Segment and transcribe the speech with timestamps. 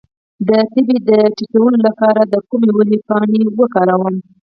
[0.47, 4.15] د تبې د ټیټولو لپاره د کومې ونې پاڼې وکاروم؟